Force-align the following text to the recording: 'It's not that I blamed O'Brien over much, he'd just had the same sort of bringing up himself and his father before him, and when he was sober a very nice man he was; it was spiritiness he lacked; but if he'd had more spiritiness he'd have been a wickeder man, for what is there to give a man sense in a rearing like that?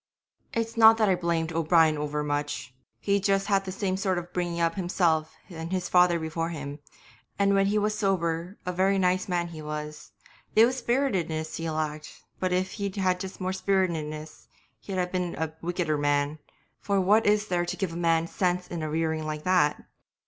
'It's 0.53 0.77
not 0.77 0.97
that 0.97 1.07
I 1.09 1.13
blamed 1.13 1.53
O'Brien 1.53 1.95
over 1.95 2.23
much, 2.23 2.73
he'd 3.01 3.23
just 3.23 3.45
had 3.45 3.65
the 3.65 3.71
same 3.71 3.95
sort 3.97 4.17
of 4.17 4.33
bringing 4.33 4.59
up 4.59 4.73
himself 4.73 5.35
and 5.47 5.71
his 5.71 5.89
father 5.89 6.17
before 6.17 6.49
him, 6.49 6.79
and 7.37 7.53
when 7.53 7.67
he 7.67 7.77
was 7.77 7.95
sober 7.95 8.57
a 8.65 8.71
very 8.73 8.97
nice 8.97 9.27
man 9.29 9.49
he 9.49 9.61
was; 9.61 10.11
it 10.55 10.65
was 10.65 10.75
spiritiness 10.77 11.57
he 11.57 11.69
lacked; 11.69 12.23
but 12.39 12.51
if 12.51 12.71
he'd 12.81 12.95
had 12.95 13.23
more 13.39 13.53
spiritiness 13.53 14.47
he'd 14.79 14.97
have 14.97 15.11
been 15.11 15.35
a 15.37 15.53
wickeder 15.61 15.99
man, 15.99 16.39
for 16.79 16.99
what 16.99 17.27
is 17.27 17.47
there 17.49 17.63
to 17.63 17.77
give 17.77 17.93
a 17.93 17.95
man 17.95 18.25
sense 18.25 18.67
in 18.67 18.81
a 18.81 18.89
rearing 18.89 19.23
like 19.23 19.43
that? 19.43 19.83